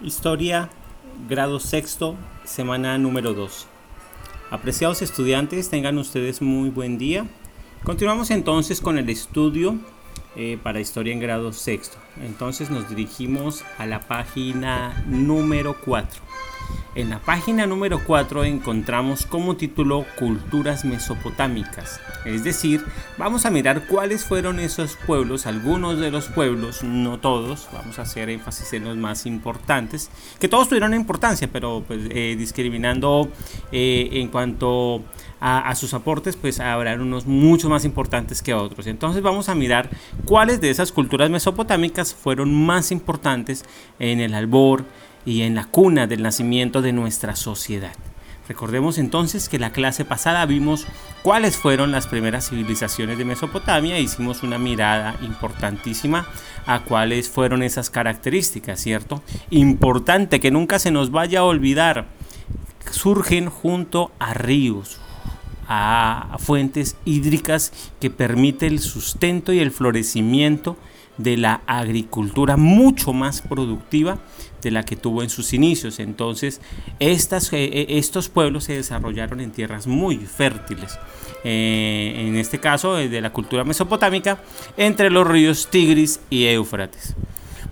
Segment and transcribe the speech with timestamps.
[0.00, 0.70] Historia,
[1.28, 2.14] grado sexto,
[2.44, 3.66] semana número 2.
[4.48, 7.26] Apreciados estudiantes, tengan ustedes muy buen día.
[7.82, 9.76] Continuamos entonces con el estudio
[10.36, 11.98] eh, para historia en grado sexto.
[12.22, 16.22] Entonces nos dirigimos a la página número 4.
[16.98, 22.00] En la página número 4 encontramos como título Culturas Mesopotámicas.
[22.24, 22.84] Es decir,
[23.16, 28.02] vamos a mirar cuáles fueron esos pueblos, algunos de los pueblos, no todos, vamos a
[28.02, 30.10] hacer énfasis en los más importantes,
[30.40, 33.30] que todos tuvieron importancia, pero pues, eh, discriminando
[33.70, 35.04] eh, en cuanto
[35.40, 38.88] a, a, sus aportes, pues habrá unos mucho más importantes que otros.
[38.88, 39.88] Entonces vamos a mirar
[40.24, 43.64] cuáles de esas culturas mesopotámicas fueron más importantes
[44.00, 44.84] en el albor,
[45.28, 47.92] y en la cuna del nacimiento de nuestra sociedad.
[48.48, 50.86] Recordemos entonces que la clase pasada vimos
[51.22, 56.26] cuáles fueron las primeras civilizaciones de Mesopotamia e hicimos una mirada importantísima
[56.64, 59.22] a cuáles fueron esas características, ¿cierto?
[59.50, 62.06] Importante que nunca se nos vaya a olvidar,
[62.90, 64.98] surgen junto a ríos,
[65.68, 70.78] a fuentes hídricas que permite el sustento y el florecimiento
[71.18, 74.18] de la agricultura mucho más productiva
[74.62, 76.00] de la que tuvo en sus inicios.
[76.00, 76.60] Entonces,
[76.98, 80.98] estas, eh, eh, estos pueblos se desarrollaron en tierras muy fértiles.
[81.44, 84.40] Eh, en este caso, de la cultura mesopotámica,
[84.76, 87.14] entre los ríos Tigris y Éufrates.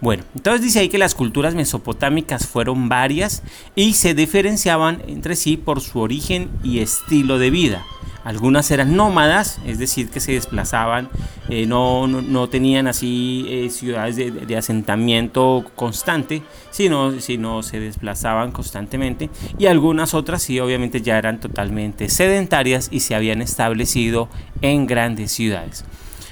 [0.00, 3.42] Bueno, entonces dice ahí que las culturas mesopotámicas fueron varias
[3.74, 7.84] y se diferenciaban entre sí por su origen y estilo de vida.
[8.26, 11.08] Algunas eran nómadas, es decir, que se desplazaban,
[11.48, 19.30] eh, no, no, tenían así eh, ciudades de, asentamiento constante, sino, sino se desplazaban constantemente.
[19.58, 24.28] Y algunas otras sí, obviamente ya eran totalmente sedentarias y se habían establecido
[24.60, 25.84] en grandes ciudades.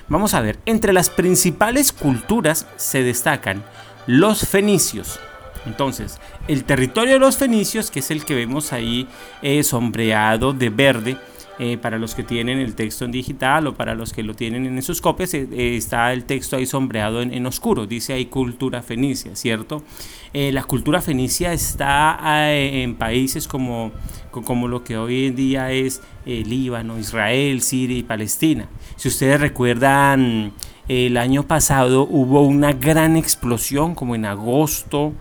[0.09, 3.63] Vamos a ver, entre las principales culturas se destacan
[4.09, 5.21] los fenicios,
[5.67, 9.09] entonces, el territorio de los fenicios, que es el que vemos ahí
[9.43, 11.17] eh, sombreado de verde,
[11.59, 14.67] eh, para los que tienen el texto en digital o para los que lo tienen
[14.67, 18.83] en sus copias, eh, eh, está el texto ahí sombreado en, oscuro, dice ahí cultura
[18.83, 19.83] fenicia, ¿cierto?
[20.33, 22.19] la cultura fenicia está
[22.53, 23.93] en países como,
[24.33, 28.67] como lo que hoy en día es Líbano, Israel, Siria y Palestina.
[28.97, 30.53] Si ustedes recuerdan
[30.89, 35.13] el año pasado hubo una gran explosión, como en agosto,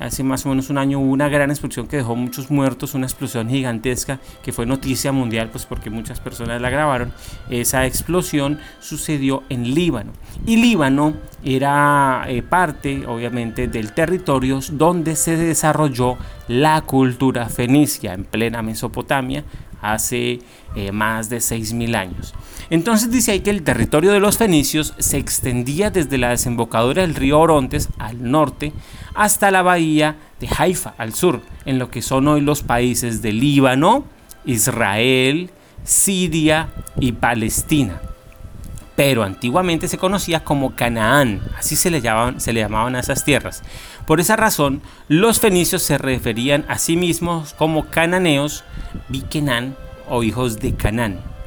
[0.00, 3.06] hace más o menos un año hubo una gran explosión que dejó muchos muertos, una
[3.06, 7.12] explosión gigantesca que fue noticia mundial, pues porque muchas personas la grabaron.
[7.50, 10.12] Esa explosión sucedió en Líbano.
[10.46, 11.14] Y Líbano
[11.44, 16.16] era eh, parte, obviamente, del territorio donde se desarrolló
[16.48, 19.44] la cultura fenicia en plena Mesopotamia
[19.80, 20.40] hace
[20.74, 22.34] eh, más de 6.000 años.
[22.70, 27.14] Entonces dice ahí que el territorio de los fenicios se extendía desde la desembocadura del
[27.14, 28.72] río Orontes al norte
[29.14, 33.32] hasta la bahía de Haifa al sur, en lo que son hoy los países de
[33.32, 34.04] Líbano,
[34.44, 35.50] Israel,
[35.82, 36.68] Siria
[37.00, 38.02] y Palestina.
[38.96, 43.24] Pero antiguamente se conocía como Canaán, así se le, llamaban, se le llamaban a esas
[43.24, 43.62] tierras.
[44.06, 48.64] Por esa razón, los fenicios se referían a sí mismos como cananeos,
[49.08, 49.76] Bikenán
[50.08, 51.37] o hijos de Canaán.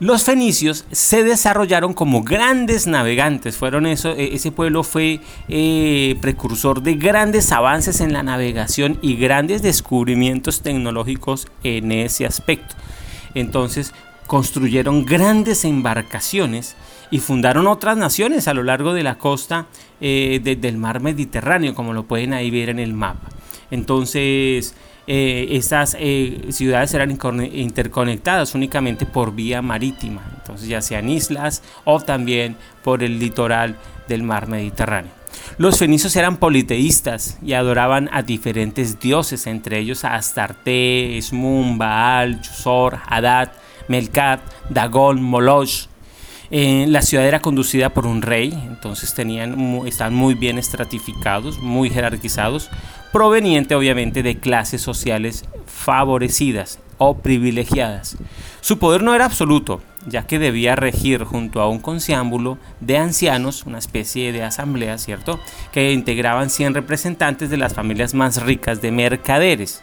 [0.00, 6.82] Los fenicios se desarrollaron como grandes navegantes, fueron eso, e, ese pueblo fue eh, precursor
[6.82, 12.76] de grandes avances en la navegación y grandes descubrimientos tecnológicos en ese aspecto.
[13.34, 13.92] Entonces
[14.28, 16.76] construyeron grandes embarcaciones
[17.10, 19.66] y fundaron otras naciones a lo largo de la costa
[20.00, 23.30] eh, del mar Mediterráneo, como lo pueden ahí ver en el mapa.
[23.70, 24.74] Entonces,
[25.06, 27.18] eh, estas eh, ciudades eran
[27.52, 33.76] interconectadas únicamente por vía marítima, entonces ya sean islas o también por el litoral
[34.06, 35.10] del mar Mediterráneo.
[35.56, 42.40] Los fenicios eran politeístas y adoraban a diferentes dioses, entre ellos a Astarte, Esmun, Baal,
[42.42, 43.52] Chusor, Hadad,
[43.88, 45.88] Melkat, Dagón, Moloch,
[46.50, 51.90] eh, la ciudad era conducida por un rey, entonces tenían, estaban muy bien estratificados, muy
[51.90, 52.70] jerarquizados,
[53.12, 58.16] proveniente obviamente de clases sociales favorecidas o privilegiadas.
[58.60, 63.64] Su poder no era absoluto, ya que debía regir junto a un concíambulo de ancianos,
[63.64, 65.38] una especie de asamblea, ¿cierto?,
[65.72, 69.82] que integraban 100 representantes de las familias más ricas de mercaderes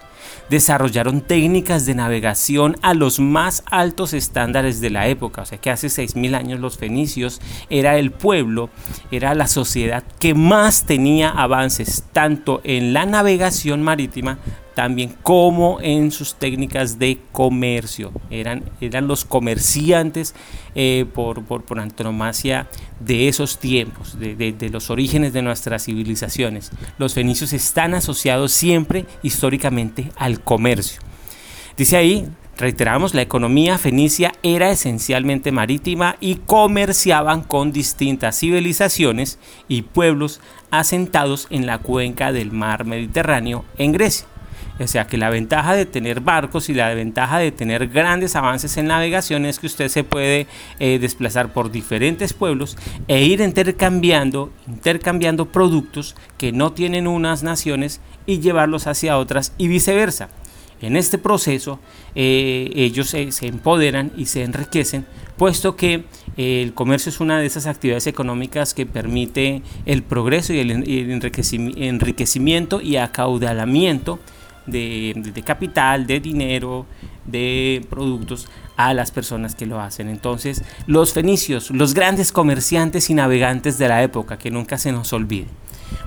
[0.49, 5.41] desarrollaron técnicas de navegación a los más altos estándares de la época.
[5.41, 8.69] O sea que hace 6.000 años los fenicios era el pueblo,
[9.11, 14.39] era la sociedad que más tenía avances tanto en la navegación marítima
[14.75, 18.11] también como en sus técnicas de comercio.
[18.29, 20.35] Eran, eran los comerciantes
[20.75, 22.67] eh, por, por, por, antonomasia
[22.99, 26.71] de esos tiempos, de, de, los orígenes de nuestras civilizaciones.
[26.97, 31.01] Los fenicios están asociados siempre históricamente al comercio.
[31.77, 39.39] Dice ahí, reiteramos, la economía fenicia era esencialmente marítima y comerciaban con distintas civilizaciones
[39.69, 44.27] y pueblos asentados en la cuenca del mar Mediterráneo en Grecia.
[44.79, 48.75] O sea que la ventaja de tener barcos y la ventaja de tener grandes avances
[48.77, 50.47] en navegación es que usted se puede
[50.79, 52.77] eh, desplazar por diferentes pueblos
[53.07, 59.69] e ir intercambiando, intercambiando productos que no tienen unas naciones y llevarlos hacia otras y
[59.69, 60.29] viceversa.
[60.81, 61.79] En este proceso
[62.15, 65.05] eh, ellos se empoderan y se enriquecen,
[65.37, 66.03] puesto que
[66.35, 70.71] eh, el comercio es una de esas actividades económicas que permite el progreso y el
[70.71, 74.19] enriquecimiento y acaudalamiento
[74.65, 76.85] de, capital, de dinero,
[77.25, 78.47] de productos
[78.77, 80.09] a las personas que lo hacen.
[80.09, 85.13] Entonces, los fenicios, los grandes comerciantes y navegantes de la época, que nunca se nos
[85.13, 85.47] olvide.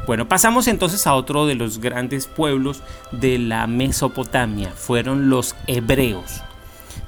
[0.06, 2.82] Bueno, pasamos entonces a otro de los grandes pueblos
[3.12, 6.42] de la Mesopotamia, fueron los hebreos.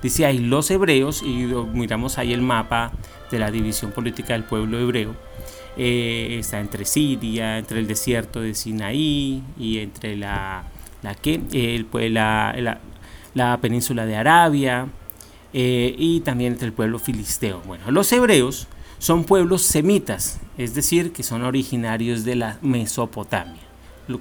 [0.02, 2.92] Dice ahí los hebreos, y miramos ahí el mapa
[3.30, 5.14] de la división política del pueblo hebreo.
[5.76, 10.64] Eh, está entre Siria, entre el desierto de Sinaí y entre la
[11.02, 12.78] la que el, pues, la,
[13.34, 14.88] la, península de Arabia
[15.52, 17.62] eh, y también el pueblo filisteo.
[17.66, 18.68] Bueno, los hebreos
[18.98, 23.62] son pueblos semitas, es decir, que son originarios de la Mesopotamia,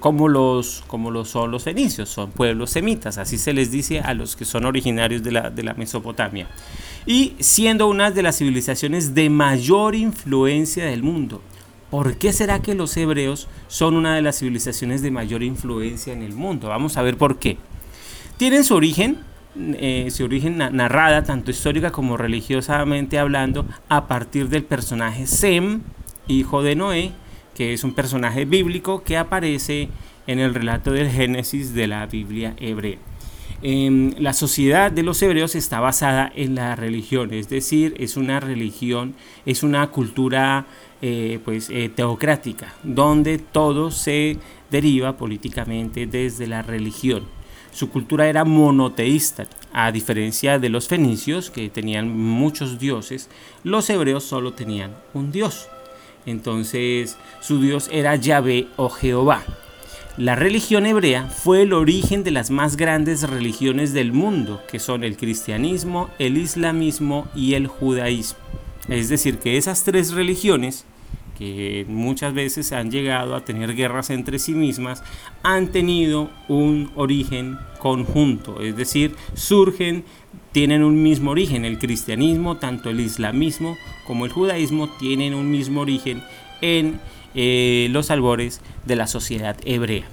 [0.00, 4.14] como los, como los son los fenicios, son pueblos semitas, así se les dice a
[4.14, 6.48] los que son originarios de la, de la Mesopotamia.
[7.04, 11.42] Y siendo una de las civilizaciones de mayor influencia del mundo,
[11.90, 16.22] ¿Por qué será que los hebreos son una de las civilizaciones de mayor influencia en
[16.22, 16.68] el mundo?
[16.68, 17.58] Vamos a ver por qué.
[18.36, 19.18] Tienen su origen,
[19.56, 25.80] eh, su origen narrada, tanto histórica como religiosamente hablando, a partir del personaje Sem,
[26.28, 27.10] hijo de Noé,
[27.56, 29.88] que es un personaje bíblico que aparece
[30.28, 32.98] en el relato del Génesis de la Biblia hebrea.
[33.62, 38.40] Em, la sociedad de los hebreos está basada en la religión, es decir, es una
[38.40, 39.14] religión,
[39.44, 40.64] es una cultura
[41.02, 44.38] eh, pues, eh, teocrática, donde todo se
[44.70, 47.24] deriva políticamente desde la religión.
[47.70, 53.28] Su cultura era monoteísta, a diferencia de los fenicios, que tenían muchos dioses,
[53.62, 55.68] los hebreos solo tenían un dios.
[56.24, 59.42] Entonces su dios era Yahvé o Jehová.
[60.16, 65.04] La religión hebrea fue el origen de las más grandes religiones del mundo, que son
[65.04, 68.38] el cristianismo, el islamismo y el judaísmo.
[68.88, 70.84] Es decir, que esas tres religiones
[71.40, 75.02] que muchas veces han llegado a tener guerras entre sí mismas,
[75.42, 80.04] han tenido un origen conjunto, es decir, surgen,
[80.52, 81.64] tienen un mismo origen.
[81.64, 86.22] El cristianismo, tanto el islamismo como el judaísmo, tienen un mismo origen
[86.60, 87.00] en
[87.34, 90.04] eh, los albores de la sociedad hebrea.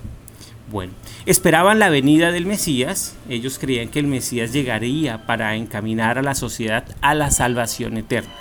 [0.72, 0.94] Bueno,
[1.26, 6.36] esperaban la venida del Mesías, ellos creían que el Mesías llegaría para encaminar a la
[6.36, 8.34] sociedad a la salvación eterna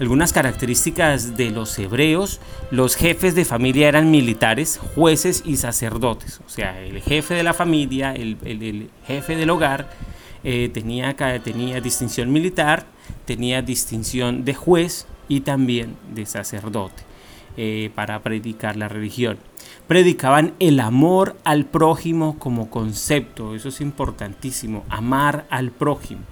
[0.00, 2.40] algunas características de los hebreos,
[2.70, 6.40] los jefes de familia eran militares, jueces y sacerdotes.
[6.46, 9.90] O sea, el jefe de la familia, el, jefe del hogar,
[10.42, 12.86] eh, tenía, tenía distinción militar,
[13.24, 17.02] tenía distinción de juez y también de sacerdote
[17.56, 19.38] eh, para predicar la religión.
[19.86, 26.22] Predicaban el amor al prójimo como concepto, eso es importantísimo, amar al prójimo.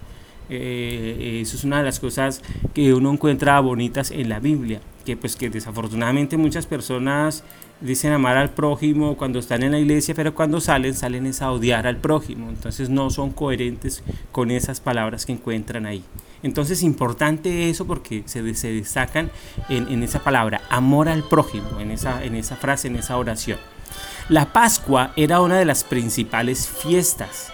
[0.49, 2.43] Eh, eso es una de las cosas
[2.75, 7.45] que uno encuentra bonitas en la Biblia, que pues que desafortunadamente muchas personas
[7.81, 11.51] dicen amar al prójimo cuando están en la iglesia, pero cuando salen, salen es a
[11.51, 16.05] odiar al prójimo, entonces no son coherentes con esas palabras que encuentran ahí.
[16.43, 19.31] Entonces importante eso porque se, se destacan
[19.69, 23.59] en, esa palabra, amor al prójimo, en esa, en esa frase, en esa oración.
[24.29, 27.53] La Pascua era una de las principales fiestas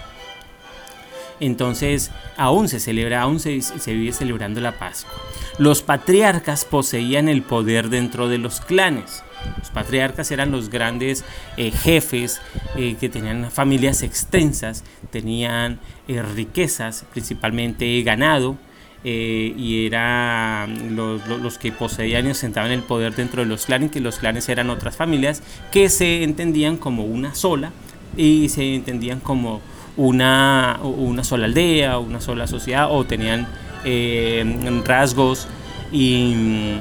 [1.39, 5.13] entonces aún se celebra, aún se, vive celebrando la Pascua.
[5.57, 9.23] Los patriarcas poseían el poder dentro de los clanes.
[9.57, 11.23] Los patriarcas eran los grandes
[11.55, 12.41] eh, jefes
[12.75, 18.57] eh, que tenían familias extensas, tenían eh, riquezas, principalmente ganado,
[19.03, 24.17] y eran los, que poseían y ostentaban el poder dentro de los clanes, que los
[24.17, 25.41] clanes eran otras familias
[25.71, 27.71] que se entendían como una sola
[28.17, 29.61] y se entendían como
[29.95, 33.47] una, una sola aldea, una sola sociedad o tenían
[33.85, 35.47] eh, rasgos
[35.91, 36.79] y,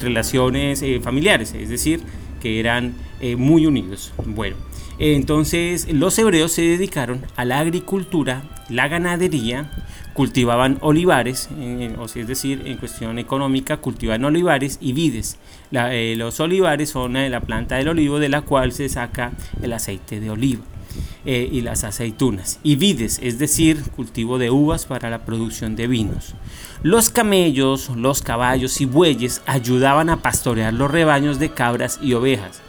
[0.00, 2.00] relaciones eh, familiares, es decir,
[2.40, 4.12] que eran eh, muy unidos.
[4.24, 4.56] Bueno,
[4.98, 9.70] entonces los hebreos se dedicaron a la agricultura, la ganadería,
[10.18, 11.48] cultivaban olivares,
[11.96, 15.38] o es decir, en cuestión económica, cultivan olivares y vides.
[15.70, 19.30] Eh, los olivares son la planta del olivo de la cual se saca
[19.62, 20.64] el aceite de oliva.
[21.24, 25.86] Eh, y las aceitunas, y vides, es decir, cultivo de uvas para la producción de
[25.86, 26.34] vinos.
[26.82, 32.60] Los camellos, los caballos y bueyes ayudaban a pastorear los rebaños de cabras y ovejas.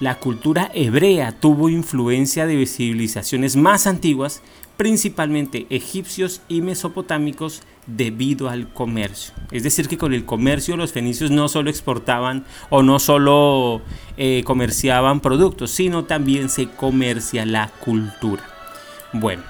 [0.00, 4.42] La cultura hebrea tuvo influencia de civilizaciones más antiguas,
[4.76, 9.34] principalmente egipcios y mesopotámicos debido al comercio.
[9.50, 13.82] Es decir, que con el comercio los fenicios no solo exportaban o no solo
[14.16, 18.44] eh, comerciaban productos, sino también se comercia la cultura.
[19.12, 19.42] Bueno,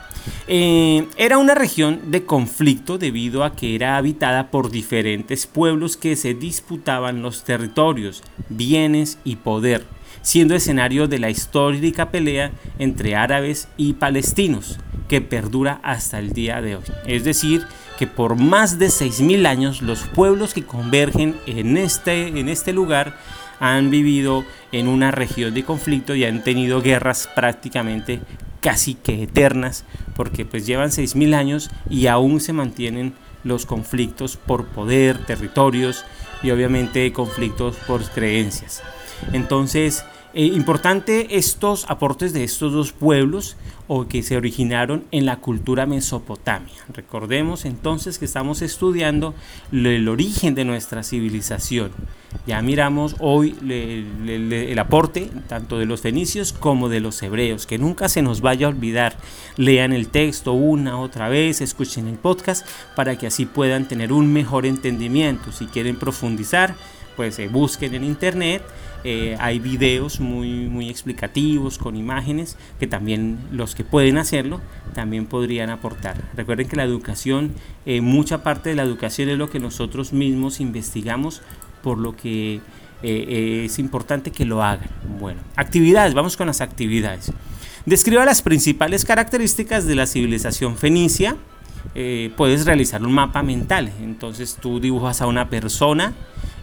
[0.46, 6.16] eh, era una región de conflicto debido a que era habitada por diferentes pueblos que
[6.16, 9.84] se disputaban los territorios, bienes y poder,
[10.22, 16.60] siendo escenario de la histórica pelea entre árabes y palestinos que perdura hasta el día
[16.60, 16.84] de hoy.
[17.06, 17.64] Es decir,
[17.98, 23.16] que por más de 6.000 años los pueblos que convergen en este, en este lugar
[23.58, 28.20] han vivido en una región de conflicto y han tenido guerras prácticamente
[28.60, 29.84] casi que eternas,
[30.14, 36.04] porque pues llevan 6.000 años y aún se mantienen los conflictos por poder, territorios
[36.42, 38.82] y obviamente conflictos por creencias.
[39.32, 40.04] Entonces,
[40.34, 43.56] eh, importante estos aportes de estos dos pueblos
[43.86, 46.74] o que se originaron en la cultura mesopotamia.
[46.92, 49.34] Recordemos entonces que estamos estudiando
[49.72, 51.90] el origen de nuestra civilización.
[52.46, 58.10] Ya miramos hoy el aporte tanto de los fenicios como de los hebreos, que nunca
[58.10, 59.16] se nos vaya a olvidar.
[59.56, 64.30] Lean el texto una otra vez, escuchen el podcast para que así puedan tener un
[64.30, 65.50] mejor entendimiento.
[65.52, 66.74] Si quieren profundizar,
[67.18, 68.62] pues eh, busquen en internet
[69.02, 74.60] eh, hay videos muy, muy explicativos con imágenes que también los que pueden hacerlo
[74.94, 76.16] también podrían aportar.
[76.36, 77.54] Recuerden que la educación,
[77.86, 81.42] eh, mucha parte de la educación es lo que nosotros mismos investigamos,
[81.82, 82.60] por lo que
[83.02, 84.90] es importante que lo hagan.
[85.18, 87.32] Bueno, actividades, vamos con las actividades.
[87.84, 91.36] Describa las principales características de la civilización fenicia.
[92.36, 93.92] Puedes realizar un mapa mental.
[94.00, 96.14] Entonces tú dibujas a una persona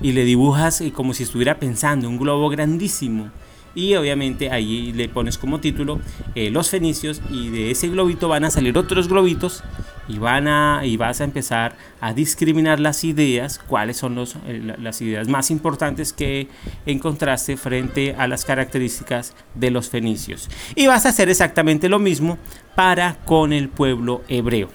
[0.02, 3.30] y le dibujas eh, como si estuviera pensando, un globo grandísimo.
[3.76, 6.00] Y obviamente ahí le pones como título
[6.34, 9.64] eh, los fenicios y de ese globito van a salir otros globitos
[10.08, 14.76] y, van a, y vas a empezar a discriminar las ideas, cuáles son los, eh,
[14.80, 16.48] las ideas más importantes que
[16.86, 20.50] encontraste frente a las características de los fenicios.
[20.76, 22.38] Y vas a hacer exactamente lo mismo
[22.76, 24.70] para con el pueblo hebreo.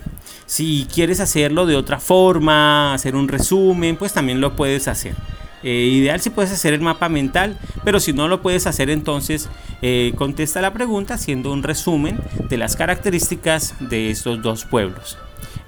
[0.46, 5.14] Si quieres hacerlo de otra forma, hacer un resumen, pues también lo puedes hacer.
[5.62, 9.48] Eh, ideal si puedes hacer el mapa mental, pero si no lo puedes hacer entonces
[9.82, 15.18] eh, contesta la pregunta haciendo un resumen de las características de estos dos pueblos.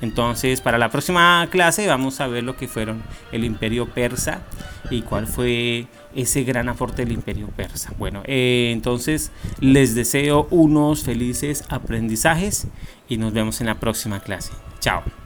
[0.00, 4.42] Entonces para la próxima clase vamos a ver lo que fueron el imperio persa
[4.90, 7.92] y cuál fue ese gran aporte del imperio persa.
[7.98, 9.30] Bueno, eh, entonces
[9.60, 12.66] les deseo unos felices aprendizajes
[13.08, 14.52] y nos vemos en la próxima clase.
[14.80, 15.21] Chao.